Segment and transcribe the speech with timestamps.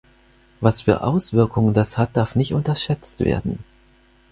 [0.61, 3.63] Was für Auswirkungen das hat, darf nicht unterschätzt werden.